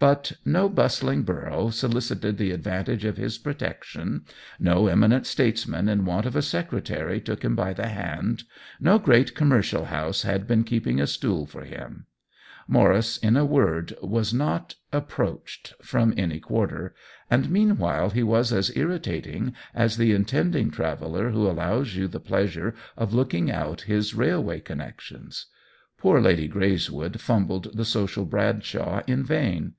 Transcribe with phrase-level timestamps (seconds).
[0.00, 4.26] But no bustling borough so licited the advantage of his protection,
[4.60, 7.56] no 10 THE WHEEL OF TIME eminent statesman in want of a secretary took him
[7.56, 8.42] by the hand,
[8.78, 12.04] no great commercial house had been keeping a stool for him.
[12.68, 16.94] Maurice, in a word, was not" approached" from any quarter,
[17.30, 22.20] and meanwhile he was as irritating as the intending traveller who al lows you the
[22.20, 25.46] pleasure of looking out his railway connections.
[25.96, 29.72] Poor Lady Greys wood fumbled the social Bradshaw in vain.